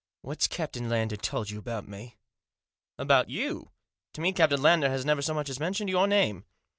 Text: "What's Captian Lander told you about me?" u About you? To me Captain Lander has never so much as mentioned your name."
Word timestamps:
"What's 0.23 0.47
Captian 0.47 0.89
Lander 0.89 1.15
told 1.15 1.51
you 1.51 1.59
about 1.59 1.87
me?" 1.87 2.15
u 2.97 3.03
About 3.03 3.29
you? 3.29 3.69
To 4.13 4.21
me 4.21 4.33
Captain 4.33 4.59
Lander 4.59 4.89
has 4.89 5.05
never 5.05 5.21
so 5.21 5.35
much 5.35 5.47
as 5.47 5.59
mentioned 5.59 5.91
your 5.91 6.07
name." 6.07 6.43